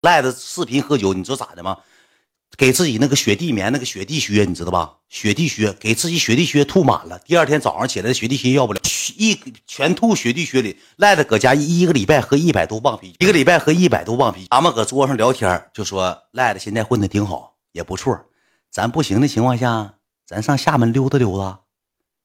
[0.00, 1.78] 赖着视频喝酒，你知道咋的吗？
[2.56, 4.96] 给自己那个雪地棉，那个雪地靴，你知道吧？
[5.08, 8.80] 雪地靴给自己雪地靴吐满了，第二天早上起来雪地靴要不了，
[9.16, 10.78] 一全吐雪地靴里。
[10.96, 14.48] 赖子搁家一个礼拜喝一百多磅啤酒，一个礼拜喝一百多磅啤酒。
[14.50, 18.18] 咱们搁桌上聊天，就说赖子现在混的挺好，也不错。
[18.70, 19.94] 咱不行的情况下，
[20.26, 21.60] 咱上厦门溜达溜达。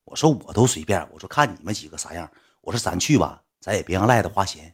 [0.05, 2.29] 我说我都随便，我说看你们几个啥样。
[2.61, 4.73] 我说咱去吧，咱也别让赖子花钱。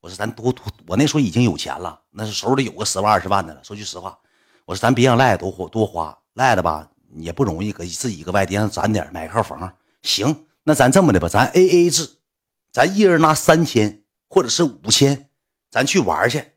[0.00, 3.60] 我说咱多多，我那时候已经有钱了，那是手里有个十万二十万的了。
[3.62, 4.18] 说句实话。
[4.64, 9.72] 我说咱别让赖多花多花，赖子吧也不容易，搁自己搁外地上攒点买套房。
[10.02, 12.08] 行，那咱这么的吧，咱 A A 制，
[12.70, 15.30] 咱一人拿三千或者是五千，
[15.70, 16.52] 咱去玩去。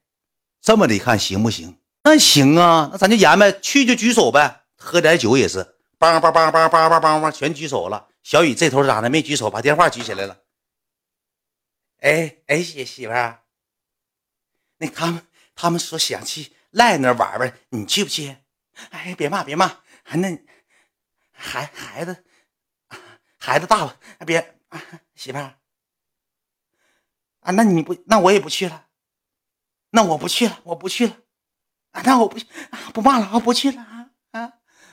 [0.62, 1.78] 这么的看行不行？
[2.04, 5.60] 那行啊，那咱就言呗，去就举手呗，喝点酒也是，
[5.98, 8.08] 梆梆梆梆梆梆梆全举手了。
[8.24, 9.50] 小雨这头咋的没举手？
[9.50, 10.38] 把电话举起来了。
[12.02, 13.44] 哎哎，媳媳妇儿，
[14.78, 16.54] 那他们他们说想去。
[16.72, 18.38] 赖那玩玩，你去不去？
[18.92, 20.42] 哎，别骂别骂，那
[21.34, 22.24] 孩孩子
[23.38, 24.58] 孩子大了，别
[25.14, 25.60] 媳妇儿
[27.42, 28.88] 啊，那你不那我也不去了，
[29.90, 31.18] 那我不去了，我不去了
[31.92, 32.40] 啊，那我不
[32.94, 33.86] 不骂了啊，不去了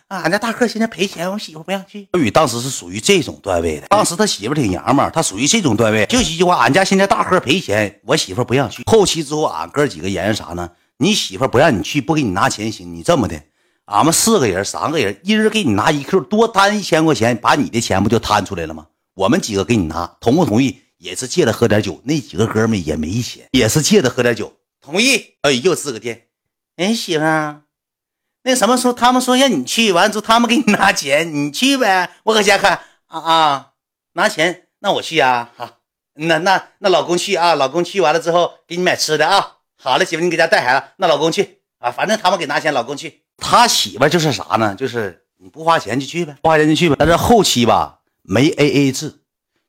[0.08, 0.20] 啊！
[0.22, 2.08] 俺家大客现在赔钱，我媳妇不让去。
[2.12, 8.82] 小雨当时是属于这种段位的，当时他媳妇挺娘们，他属于这种段位，就一句话，俺家现在大客赔钱，我媳妇不让去。
[8.86, 10.70] 后期之后，俺哥几个研究啥呢？
[10.96, 12.94] 你媳妇不让你去，不给你拿钱行？
[12.94, 13.38] 你这么的，
[13.84, 18.86] 俺们四个人、三个人，一人给你拿一 Q，多摊一千块钱，把你的钱不就摊出来了吗？
[19.14, 20.80] 我们几个给你拿，同不同意？
[20.96, 25.34] 也是借着喝点酒，那几个哥们也没钱，也是借着喝点酒，同意。
[25.42, 26.22] 哎，又四个店。
[26.76, 27.24] 哎，媳妇，
[28.42, 32.10] 那什么时候他们说让你去，完了之后他们给你拿钱，你去呗。
[32.24, 33.70] 我搁家看啊啊，
[34.12, 35.50] 拿钱，那我去呀。
[35.56, 35.78] 好，
[36.14, 39.56] 那那那老公去啊，老公去完了之后给你买吃的啊。
[39.76, 43.22] 好了，媳妇，你搁家带孩子，那老公去啊，反正他们给拿钱，老公去。
[43.36, 44.74] 他媳妇就是啥呢？
[44.74, 46.96] 就是你不花钱就去呗，花钱就去呗。
[46.98, 49.20] 但是后期吧，没 A A 制，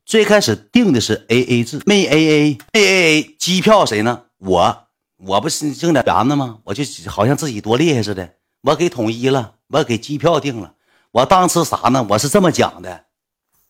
[0.06, 4.24] 最开始定的是 A A 制，没 A A A A 机票谁呢？
[4.40, 4.88] 我
[5.18, 6.60] 我不是挣点钱子吗？
[6.64, 10.74] 我就好像自己多厉害似的，我给统一了，我给机票定了。
[11.12, 12.06] 我当时啥呢？
[12.10, 13.06] 我是这么讲的，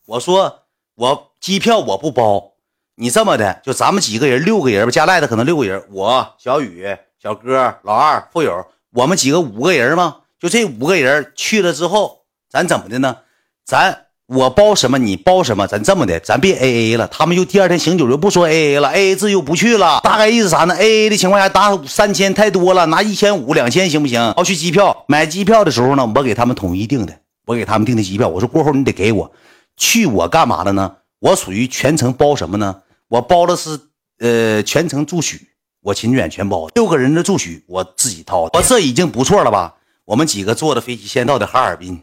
[0.06, 0.62] 我说
[0.94, 2.52] 我机票我不包。
[2.96, 5.82] 你这么的，就咱们几个人，六个人吧，加赖的可能六个人。
[5.90, 10.22] 我小雨、小哥、老二、富有，我们几个五个人嘛。
[10.38, 13.18] 就这五个人去了之后，咱怎么的呢？
[13.64, 15.66] 咱我包什么，你包什么？
[15.66, 17.08] 咱这么的，咱别 A A 了。
[17.08, 20.00] 他们又第二天醒酒又不说 A A 了，A A 制又不去了。
[20.04, 24.20] 大概意思啥呢？A A 的情况下，打三千太多了，拿一千五、两千行不行？
[24.36, 27.12] 要去机票，买机票的时候呢，我给他们统一定的，
[27.46, 28.28] 我给他们订的机票。
[28.28, 29.32] 我说过后你得给我
[29.76, 30.94] 去，我干嘛了呢？
[31.18, 32.76] 我属于全程包什么呢？
[33.08, 33.80] 我包的是，
[34.20, 35.38] 呃，全程住宿，
[35.82, 39.74] 我秦远全包，六个人的住宿我自己掏，我这已经不错了吧？
[40.04, 42.00] 我们几个坐的飞机先到的哈尔滨，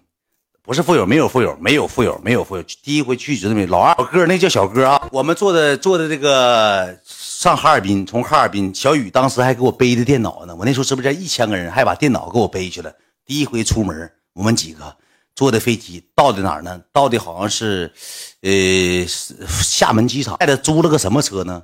[0.68, 3.66] 不是富有，没有富有，没有富有，没有富有，第一回去知道没？
[3.68, 5.08] 老二小哥，那叫小哥啊。
[5.14, 10.54] 我们坐的坐的这个上哈尔滨，从哈尔滨，小雨当时还给我背的电脑呢。
[10.54, 12.92] 我那时候直播间一千个人，还把电脑给我背去了。
[13.26, 14.94] 第一回出门，我们几个。
[15.36, 16.82] 坐的飞机到的哪儿呢？
[16.92, 17.90] 到的好像是，
[18.42, 19.06] 呃，
[19.64, 20.36] 厦门机场。
[20.36, 21.64] 带的租了个什么车呢？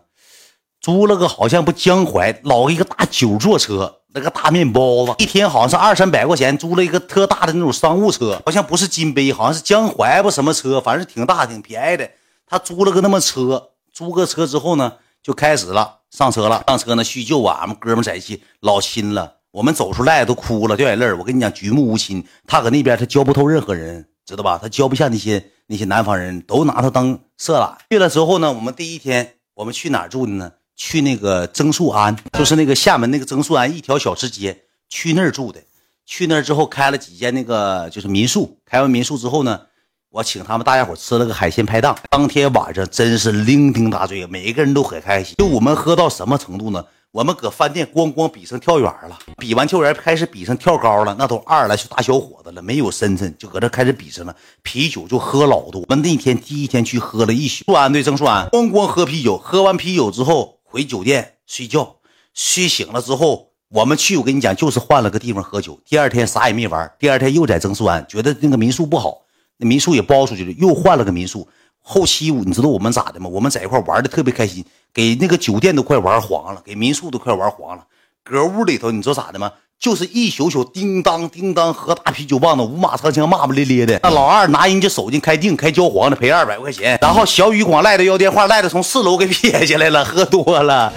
[0.79, 6.55] 租了个好像不江淮老一个大九座车，那个大面包子，一天好像是二三百块钱。
[6.57, 12.09] 租了一个特大的那种商务车，好像不是金杯，好像是江淮不什么车，反正挺大挺便宜的。
[12.45, 14.93] 他租了个那么车，租个车之后呢，
[15.23, 19.37] 就开始了上车了，上车呢叙旧啊，俺们哥们在一起老亲了。
[19.51, 22.23] 我们走出来都哭了，掉眼泪我跟你讲，举目无亲。
[22.47, 24.59] 他搁那边，他交不透任何人，知道吧？
[24.61, 27.77] 他交不下那些那些南方人，都拿他当色懒。
[27.89, 30.51] 去了之后呢，我们第一天我们去哪儿住的呢？
[30.85, 35.61] 去那个曾树安，就是那个厦门那个曾树安一条小吃街，去那儿住的。
[36.05, 39.61] 去那儿之后开了几间那个就是民宿，开完民宿之后呢，
[40.09, 41.97] 我请他们大家伙吃了个海鲜排档。
[42.09, 45.35] 当天晚上真是酩酊大醉，每一个人都很开心。
[45.37, 46.83] 就我们喝到什么程度呢？
[47.11, 54.35] 我们搁饭店咣咣比上跳远了，比完跳远开始比上跳高了，那都二来岁大小伙子了，没有身份就搁这开始比上了。
[54.63, 57.71] 啤酒就喝老多，我们那天第一天去喝了一宿。
[57.71, 61.97] 安对曾树安，咣咣喝啤酒，喝完啤酒之后回酒店睡觉，
[62.33, 65.79] 睡醒了之后我们去，我跟你讲就是换了个地方喝酒。
[65.85, 69.21] 第二天啥也没玩，第二天又在曾厝安，觉得那个民宿不好，
[69.57, 71.47] 那民宿也包出去了，又换了个民宿。
[71.79, 73.29] 后期你知道我们咋的吗？
[73.29, 74.65] 我们在一块玩的特别开心。
[74.91, 77.85] 给那个酒店都快玩黄了，给民宿都快玩黄了。
[78.23, 79.51] 搁屋里头，你说咋的吗？
[79.79, 83.99] 就是一宿宿叮当叮当喝大啤酒棒子，五马长枪骂骂咧咧的。
[84.03, 86.97] 那老二拿人家手机开定开焦黄的，赔二百块钱。
[87.01, 90.93] 然后小雨光赖的要电话，赖的从四楼给撇下来了，喝多了。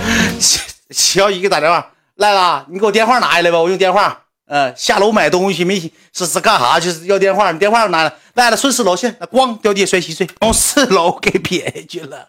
[0.90, 4.22] 小雨给打电话，赖子，你给我电话拿下来吧，我用电话。
[4.48, 5.80] 嗯，下楼买东西没
[6.12, 6.78] 是是干啥？
[6.78, 8.12] 就是要电话，你电话拿来。
[8.34, 12.28] 赖子顺四楼去，咣掉地摔稀碎，从四楼给撇下去了。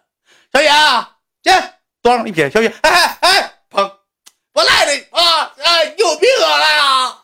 [0.51, 1.09] 小雨啊，
[1.43, 1.53] 进，
[2.01, 3.51] 咣一撇，小雨，哎哎哎，
[4.57, 7.23] 我赖的啊，哎，有病啊，赖啊！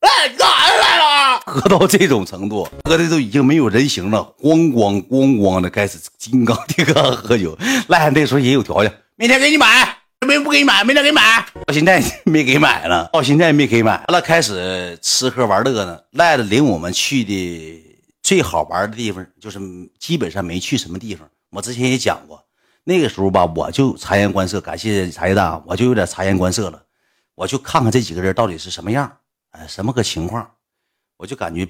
[0.00, 1.42] 哎，干啥呀，赖子？
[1.44, 7.54] 喝到这种程度，喝的都已经没有人形了，咣咣咣咣的开始金刚铁刚喝酒。
[7.88, 9.98] 赖那时候也有条件，明天给你买。
[10.26, 11.44] 没不给你买，明天给你买。
[11.66, 13.96] 到现在没给买呢，到现在没给买。
[13.98, 16.00] 完了，开始吃喝玩乐呢。
[16.12, 17.84] 赖子领我们去的
[18.22, 19.58] 最好玩的地方，就是
[19.98, 21.28] 基本上没去什么地方。
[21.50, 22.41] 我之前也讲过，
[22.84, 24.60] 那个时候吧，我就察言观色。
[24.60, 26.84] 感谢茶叶蛋，我就有点察言观色了。
[27.34, 29.18] 我就看看这几个人到底是什么样，
[29.50, 30.54] 哎，什么个情况。
[31.16, 31.68] 我就感觉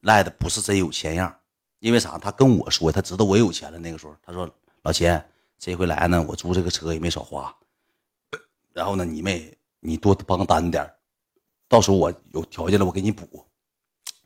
[0.00, 1.34] 赖的不是真有钱样，
[1.78, 2.18] 因为啥？
[2.18, 3.78] 他跟我说，他知道我有钱了。
[3.78, 4.50] 那个时候，他说
[4.82, 5.24] ：“老钱，
[5.58, 7.54] 这回来呢，我租这个车也没少花。”
[8.74, 10.90] 然后呢，你们你多帮担点
[11.68, 13.46] 到时候我有条件了，我给你补。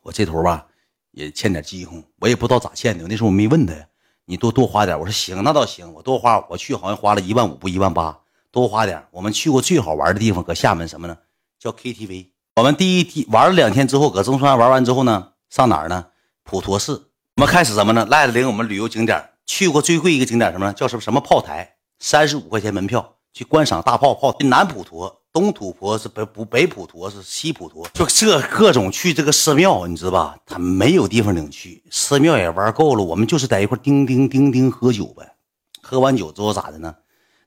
[0.00, 0.66] 我这头吧
[1.10, 3.06] 也欠点饥荒，我也不知道咋欠的。
[3.06, 3.86] 那时候我没问他呀，
[4.30, 4.98] 你多多花点。
[4.98, 6.44] 我说行，那倒行，我多花。
[6.50, 8.18] 我去好像花了一万五不一万八，
[8.52, 9.02] 多花点。
[9.10, 11.16] 我们去过最好玩的地方，搁厦门什么呢？
[11.58, 12.26] 叫 KTV。
[12.56, 16.08] 我们第一天玩了两天之后，搁中山玩完之后呢，上哪儿呢？
[16.44, 17.08] 普陀寺。
[17.36, 18.06] 我们开始什么呢？
[18.10, 20.74] 赖子领我们旅游景点，去过最贵一个景点什么呢？
[20.74, 23.14] 叫什么什么炮台，三十五块钱门票。
[23.32, 30.36] 去观赏大炮炮，南普陀、东土婆是北不北普陀是西普陀，就这各种去这个寺庙，你知道吧？
[30.44, 35.36] 他没有地方领去，寺庙也玩够了，我们就是在一块叮叮叮叮喝酒呗。
[35.80, 36.92] 喝完酒之后咋的呢？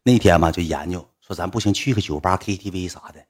[0.03, 3.21] 那天嘛就研究说咱不行，去个酒吧 KTV 啥的。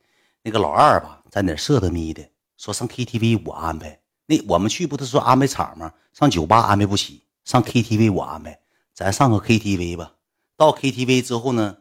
[0.43, 2.21] 那个老二吧在哪色的眯的，
[2.55, 3.99] 说上 KTV 我安排。
[4.27, 5.91] 那我们去不都说安排场吗？
[6.13, 8.59] 上酒吧安排不起，上 KTV 我安排，
[8.93, 10.11] 咱上个 KTV 吧。
[10.55, 11.77] 到 KTV 之后呢？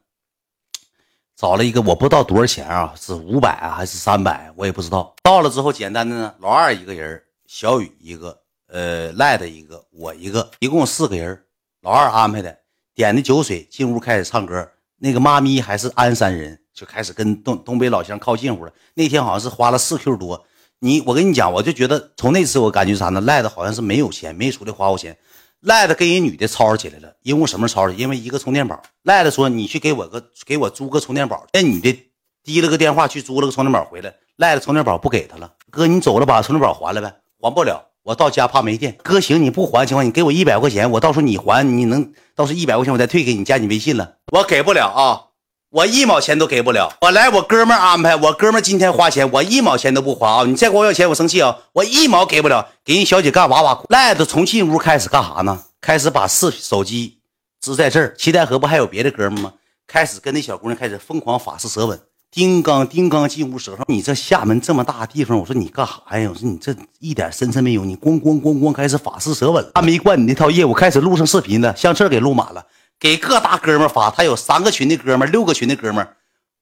[1.40, 5.14] 找了一个我不知道多少钱啊，是五百啊还是三百，我也不知道。
[5.22, 8.38] 到了之后，简单的呢，老二一个人，小雨一个，
[8.68, 11.40] 呃，赖的一个，我一个，一共四个人。
[11.80, 12.54] 老二安排的，
[12.94, 14.70] 点的酒水，进屋开始唱歌。
[14.98, 18.72] 那个妈咪还是鞍山人，就开始跟东东北老乡靠近乎了。
[18.92, 20.44] 那天好像是花了四 Q 多。
[20.80, 23.18] 你我跟你讲，我就觉得从那次我感觉啥呢？
[23.22, 25.16] 赖的好像是没有钱，没出来花过钱。
[25.60, 27.92] 赖子跟人女的吵吵起来了，因为什么吵吵？
[27.92, 28.80] 因为一个充电宝。
[29.02, 32.10] 赖子说：“你去给我个，给我租个充电宝。”那女的
[32.42, 34.14] 滴了个电话去租了个充电宝回来。
[34.36, 37.14] 赖子充电宝不给他了，哥，你走了把充电宝还了呗？
[37.38, 38.96] 还不了，我到家怕没电。
[39.02, 44.16] 哥，行，你不还情况，你给我一百块钱，我到时候你还，你能到时候一百块钱我再退给你，加你微信了。
[44.32, 45.29] 我给不了啊。
[45.72, 50.44] 我一毛钱都给不了，我来我哥们安排，我哥们今天花钱，我一毛钱都不花啊！
[50.44, 51.56] 你再管我要钱，我生气啊！
[51.74, 53.86] 我一毛给不了，给人小姐干哇哇哭。
[53.88, 55.62] 赖子从进屋开始干啥呢？
[55.80, 57.18] 开始把视手机
[57.60, 59.52] 支在这儿，齐代河不还有别的哥们吗？
[59.86, 62.00] 开始跟那小姑娘开始疯狂法式舌吻，
[62.32, 63.84] 叮当叮当进屋舌上。
[63.86, 66.28] 你这厦门这么大地方，我说你干啥呀？
[66.34, 69.64] 我说你这一点深沉没有，你咣咣咣咣开始法式舌吻。
[69.72, 72.66] 他没惯你那套业务，开始录上视频了，相册给录满了。
[73.00, 76.06] 给各大哥们发，他有三个群的哥们，六个群的哥们。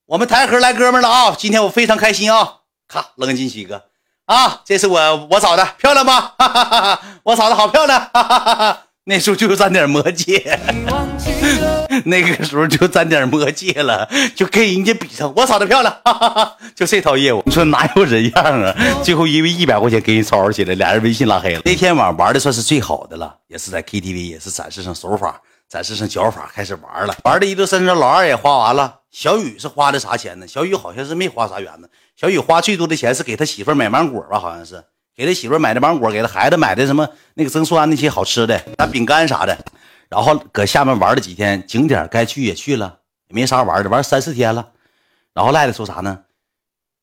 [0.06, 1.34] 我们台河来哥们了啊！
[1.36, 2.60] 今天我非常开心啊！
[2.86, 3.82] 咔扔进去一个
[4.26, 6.32] 啊，这是我我嫂的，漂亮吗？
[6.38, 10.58] 哈哈哈哈我嫂子好漂亮，哈哈哈哈那时候就沾点魔戒，
[12.06, 18.74] 那个时候就沾点魔戒了，就跟人家比上，我嫂子漂亮，哈哈哈就这套业务，你说哪有人样啊？
[19.02, 21.62] 最后因为一百块钱给人吵吵起来，俩人微信拉黑了。
[21.64, 25.40] 那天晚上玩的算是最好的了，也是在 KTV，也是展示上手法。
[25.68, 29.00] 展示上脚法，开始玩了，玩了一顿身上，老二也花完了。
[29.10, 30.46] 小雨是花的啥钱呢？
[30.46, 31.90] 小雨好像是没花啥元子。
[32.16, 34.82] 小雨花最多的钱是给他媳妇买芒果吧，好像是
[35.14, 39.56] 给他媳妇买的芒果，给他孩子买的什么那个曾素安那些好吃的，拿饼干啥的。
[40.08, 42.98] 然后搁厦门玩了几天，景点该去也去了，
[43.28, 44.70] 也没啥玩的，玩三四天了。
[45.34, 46.24] 然后赖子说啥呢？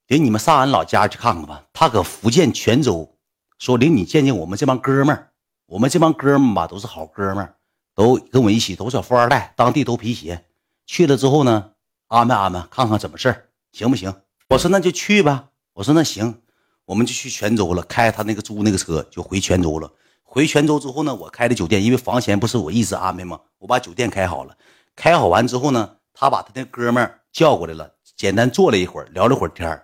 [0.07, 1.63] 领你们上俺老家去看看吧。
[1.74, 3.15] 他搁福建泉州，
[3.57, 5.29] 说领你见见我们这帮哥们儿。
[5.67, 7.55] 我们这帮哥们吧，都是好哥们儿。
[7.96, 10.46] 都跟我一起，都是富二代，当地都皮鞋。
[10.86, 11.72] 去了之后呢，
[12.08, 14.14] 安排安排，看看怎么事行不行？
[14.50, 15.50] 我说那就去吧。
[15.74, 16.42] 我说那行，
[16.86, 19.92] 我们就去泉州了，开他那个租那个车就回泉州了。
[20.24, 23.40] 回泉州之后呢，我开的酒店，因为房钱不是我一直安排吗？
[23.60, 24.56] 我把酒店开好了，
[24.96, 29.82] 开好完之后呢，他把他那哥们叫过来了，简单坐了一会儿，聊了会儿天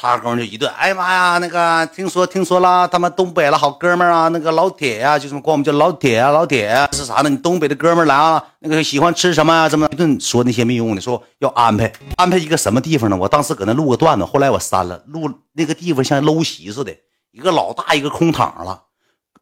[0.00, 7.28] 他哥们就一顿，哎呀妈呀，那个听说听说了，他们东北了好哥们啊，那个老铁呀，就这么管我们叫老铁啊，老铁啊是啥呢？
[7.28, 9.68] 你东北的哥们来啊，那个喜欢吃什么啊？
[9.68, 13.16] 这么一顿说那些没用的，说要安排安排一个什么地方呢？
[13.18, 16.96] 我当时搁那录个段子，后来我删了，录那个地方像搂席似的，
[17.32, 18.84] 一个老大一个空躺了。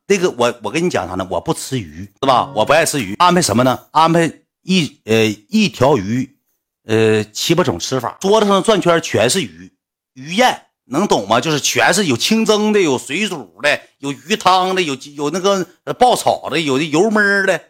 [0.08, 1.24] 那个我我跟你讲啥呢？
[1.30, 2.50] 我不吃鱼是吧？
[2.56, 3.78] 我不爱吃鱼，安排什么呢？
[3.92, 4.28] 安排
[4.62, 6.36] 一呃一条鱼，
[6.84, 8.16] 呃，七八种吃法。
[8.18, 9.72] 桌子上转圈全是鱼，
[10.18, 11.40] 鱼宴能懂吗？
[11.40, 15.64] 就是全是有清蒸的，有水煮的，有鱼汤的，有有那个
[15.96, 17.60] 爆炒的，有的油焖的，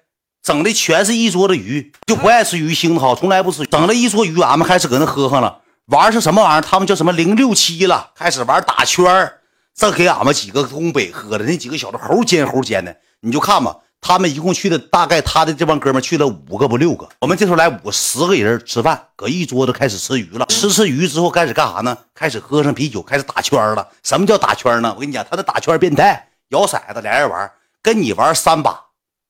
[0.43, 1.93] 整的全是一桌子鱼。
[2.07, 3.67] 就不爱吃鱼腥的哈，从来不吃。
[3.67, 5.61] 整了一桌鱼，俺们开始搁那喝上了。
[5.87, 6.61] 玩是什么玩意儿？
[6.63, 9.41] 他们叫什么零六七了，开始玩打圈儿，
[9.75, 13.77] 这给俺们几个东北喝的，那几个小子猴尖猴尖的，你就看吧。
[14.01, 17.09] 他们一共去的大概，他的这帮哥们去了五个不六个。
[17.21, 20.47] 我们这时候来五十个人吃饭，搁一桌子开始吃鱼了。
[20.47, 21.97] 吃吃鱼之后开始干啥呢？
[22.15, 23.87] 开始喝上啤酒，开始打圈了。
[24.03, 24.93] 什么叫打圈呢？
[24.95, 27.51] 我跟你讲，他的打圈变态，摇骰子，俩人玩，
[27.83, 28.81] 跟你玩三把，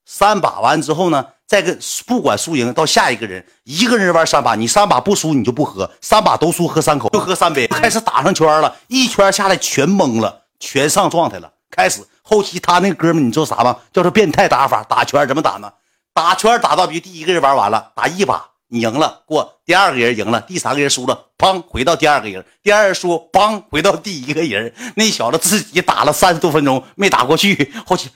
[0.05, 1.27] 三把完之后呢？
[1.47, 11.51] 再跟不管输赢，到下一个人，一个人玩三把，你三把不输你就不喝，三把都输喝三口就喝三杯，开始打上圈了，一圈下来全懵了，全上状态了。
[11.71, 13.75] 开始后期他那哥们你知道啥吗？
[13.91, 15.73] 叫做变态打法，打圈怎么打呢？
[16.13, 24.75] 打圈打到比第一个人玩完了，打一把你赢了过，第二个人赢了，第三个人输了，砰回到第二个人，第二输，砰回到第一个人。
[24.95, 28.11] 那小子自己打了三十多分钟没打过去，后期，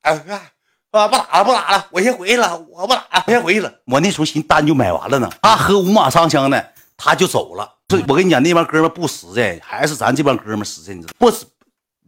[0.00, 0.52] 哎。
[0.92, 2.54] 啊，不打了，不打了，我先回去了。
[2.68, 3.72] 我不打了，我先回去了。
[3.86, 5.30] 我那时候寻单就买完了呢。
[5.40, 7.66] 他喝五马上枪的，他就走了。
[7.88, 10.92] 这我跟你讲，那帮哥们不实在，还是咱这帮哥们实在。
[10.92, 11.30] 你知道不？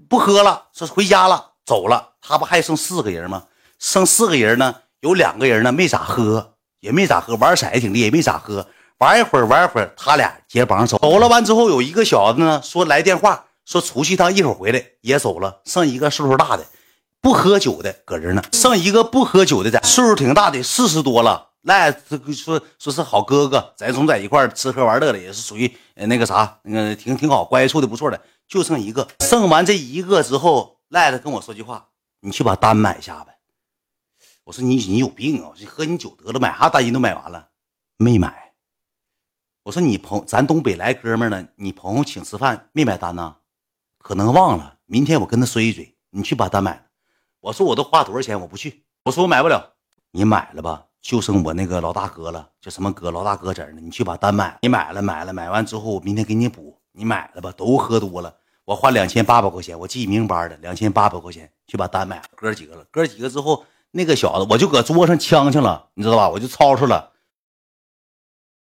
[0.09, 2.11] 不喝了，说回家了，走了。
[2.21, 3.45] 他不还剩四个人吗？
[3.79, 8.67] 剩四个人呢，有两个人呢没咋喝，也没咋喝，玩骰挺厉害，也没咋喝。
[8.99, 10.97] 玩一会儿，玩一会儿，他俩结帮走。
[10.99, 15.61] 走了完之后，有一个小子呢说来电话，说出去一趟，一会儿回来也走了。
[15.65, 16.65] 剩一个岁数大的。
[17.21, 21.49] 不喝酒的搁这呢，剩一个不喝酒的，在岁数挺大的，四十多了。
[21.65, 28.21] 赖这个说说是好哥哥，咱总在一块吃喝玩乐的，也是属于那个啥，那个挺挺好，关系处的不错的。
[28.47, 31.89] 就剩一个，剩完这一个之后，赖子跟我说句话
[32.21, 33.39] ：“你去把单买下呗。”
[34.45, 35.49] 我说：“你你有病啊！
[35.51, 37.49] 我说喝你酒得了，买啥单人都买完了，
[37.97, 38.53] 没买。”
[39.65, 43.37] 我说：“你朋咱东北来哥们呢，你朋友请吃饭没买单呢？
[43.99, 46.87] 可能忘了，明天我跟他说一嘴，你去把单买。”
[47.41, 48.85] 我说我都花多少钱，我不去。
[49.05, 49.77] 我说我买不了，
[50.11, 53.11] 你买了吧，就剩我那个老大哥了，叫什么哥？
[53.11, 54.57] 老大哥这呢，你去把单买。
[54.63, 56.79] 你买了，买了，买完之后，我明天给你补。
[56.93, 58.35] 你买了吧，都喝多了，
[58.65, 62.23] 我花两千八百块钱，我记明白的，两千八百块钱去把单买。
[62.35, 66.31] 哥几个了，哥几个之后，那个小子我就搁桌上呛呛了，你知道吧？
[66.31, 67.13] 我就吵吵了。